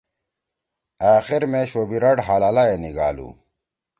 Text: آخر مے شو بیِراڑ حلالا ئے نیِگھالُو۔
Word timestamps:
آخر 1.15 1.41
مے 1.51 1.61
شو 1.69 1.81
بیِراڑ 1.89 2.17
حلالا 2.27 2.63
ئے 2.69 2.75
نیِگھالُو۔ 2.81 3.29